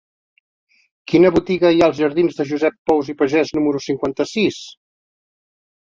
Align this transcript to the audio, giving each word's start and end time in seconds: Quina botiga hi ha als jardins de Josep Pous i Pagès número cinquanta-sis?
Quina 1.11 1.31
botiga 1.35 1.71
hi 1.75 1.83
ha 1.83 1.89
als 1.89 2.01
jardins 2.03 2.39
de 2.41 2.47
Josep 2.53 2.79
Pous 2.93 3.13
i 3.15 3.17
Pagès 3.23 3.55
número 3.59 3.83
cinquanta-sis? 3.89 4.63